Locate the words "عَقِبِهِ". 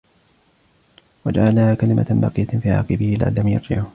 2.71-3.17